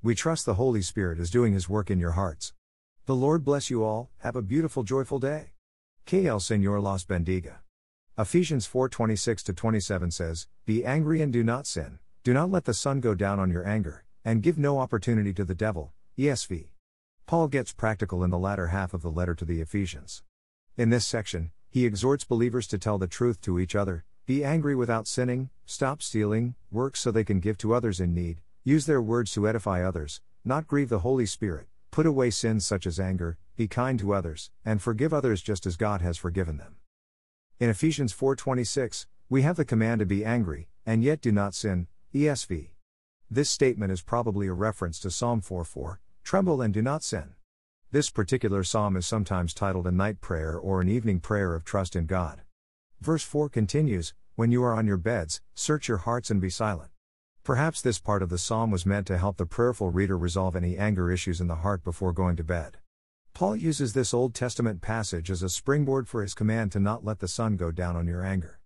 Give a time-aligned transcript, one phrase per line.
[0.00, 2.52] We trust the Holy Spirit is doing His work in your hearts.
[3.06, 5.54] The Lord bless you all, have a beautiful, joyful day.
[6.12, 7.56] El Señor Las bendiga.
[8.16, 12.74] Ephesians 4 26 27 says, Be angry and do not sin, do not let the
[12.74, 15.92] sun go down on your anger, and give no opportunity to the devil.
[16.16, 16.68] ESV.
[17.26, 20.22] Paul gets practical in the latter half of the letter to the Ephesians.
[20.76, 24.76] In this section, he exhorts believers to tell the truth to each other, be angry
[24.76, 29.00] without sinning, stop stealing, work so they can give to others in need, Use their
[29.00, 33.38] words to edify others, not grieve the Holy Spirit, put away sins such as anger,
[33.56, 36.76] be kind to others, and forgive others just as God has forgiven them.
[37.58, 41.86] In Ephesians 4:26, we have the command to be angry and yet do not sin.
[42.12, 42.72] ESV.
[43.30, 47.36] This statement is probably a reference to Psalm 4:4, tremble and do not sin.
[47.90, 51.96] This particular psalm is sometimes titled a night prayer or an evening prayer of trust
[51.96, 52.42] in God.
[53.00, 56.90] Verse 4 continues, When you are on your beds, search your hearts and be silent.
[57.48, 60.76] Perhaps this part of the psalm was meant to help the prayerful reader resolve any
[60.76, 62.76] anger issues in the heart before going to bed.
[63.32, 67.20] Paul uses this Old Testament passage as a springboard for his command to not let
[67.20, 68.60] the sun go down on your anger.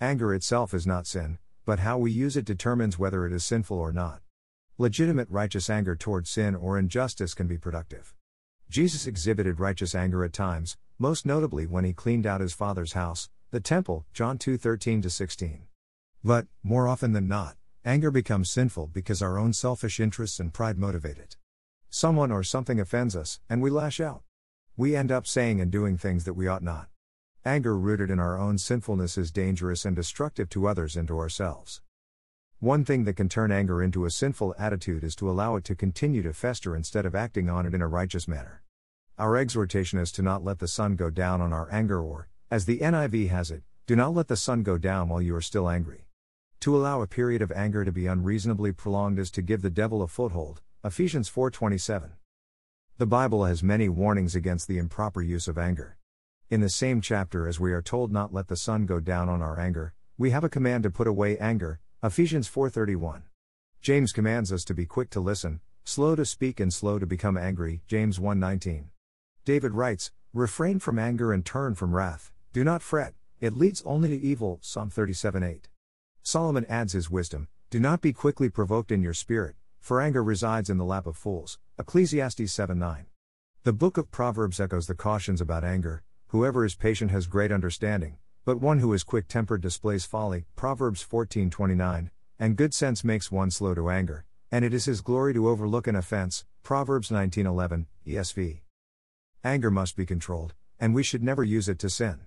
[0.00, 3.78] Anger itself is not sin, but how we use it determines whether it is sinful
[3.78, 4.22] or not.
[4.78, 8.14] Legitimate righteous anger toward sin or injustice can be productive.
[8.70, 13.28] Jesus exhibited righteous anger at times, most notably when he cleaned out his father's house,
[13.50, 15.66] the temple, John 2:13 16.
[16.24, 17.57] But, more often than not,
[17.88, 21.38] Anger becomes sinful because our own selfish interests and pride motivate it.
[21.88, 24.24] Someone or something offends us, and we lash out.
[24.76, 26.88] We end up saying and doing things that we ought not.
[27.46, 31.80] Anger rooted in our own sinfulness is dangerous and destructive to others and to ourselves.
[32.58, 35.74] One thing that can turn anger into a sinful attitude is to allow it to
[35.74, 38.62] continue to fester instead of acting on it in a righteous manner.
[39.16, 42.66] Our exhortation is to not let the sun go down on our anger, or, as
[42.66, 45.70] the NIV has it, do not let the sun go down while you are still
[45.70, 46.07] angry.
[46.62, 50.02] To allow a period of anger to be unreasonably prolonged is to give the devil
[50.02, 50.60] a foothold.
[50.82, 52.10] Ephesians 4:27.
[52.96, 55.98] The Bible has many warnings against the improper use of anger.
[56.50, 59.40] In the same chapter as we are told not let the sun go down on
[59.40, 61.78] our anger, we have a command to put away anger.
[62.02, 63.22] Ephesians 4:31.
[63.80, 67.38] James commands us to be quick to listen, slow to speak and slow to become
[67.38, 67.82] angry.
[67.86, 68.90] James 1:19.
[69.44, 72.32] David writes, "Refrain from anger and turn from wrath.
[72.52, 75.67] Do not fret; it leads only to evil." Psalm 37:8.
[76.28, 80.68] Solomon adds his wisdom Do not be quickly provoked in your spirit, for anger resides
[80.68, 81.58] in the lap of fools.
[81.78, 83.06] Ecclesiastes 7 9.
[83.62, 88.18] The book of Proverbs echoes the cautions about anger whoever is patient has great understanding,
[88.44, 90.44] but one who is quick tempered displays folly.
[90.54, 92.10] Proverbs 14 29.
[92.38, 95.86] And good sense makes one slow to anger, and it is his glory to overlook
[95.86, 96.44] an offense.
[96.62, 98.60] Proverbs 19:11, ESV.
[99.42, 102.20] Anger must be controlled, and we should never use it to sin.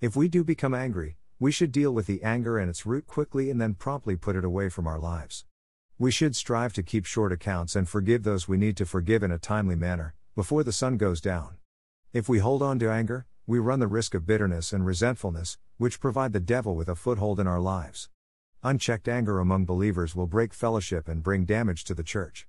[0.00, 3.50] If we do become angry, we should deal with the anger and its root quickly
[3.50, 5.44] and then promptly put it away from our lives.
[5.98, 9.30] We should strive to keep short accounts and forgive those we need to forgive in
[9.30, 11.58] a timely manner, before the sun goes down.
[12.14, 16.00] If we hold on to anger, we run the risk of bitterness and resentfulness, which
[16.00, 18.08] provide the devil with a foothold in our lives.
[18.62, 22.48] Unchecked anger among believers will break fellowship and bring damage to the church.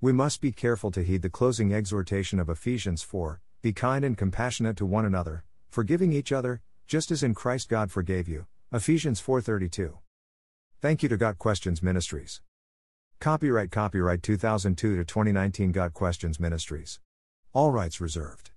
[0.00, 4.16] We must be careful to heed the closing exhortation of Ephesians 4 Be kind and
[4.16, 8.46] compassionate to one another, forgiving each other, just as in Christ God forgave you.
[8.72, 9.98] Ephesians 4:32.
[10.80, 12.40] Thank you to Got Questions Ministries.
[13.18, 17.00] Copyright copyright 2002 to 2019 Got Questions Ministries.
[17.52, 18.50] All rights reserved.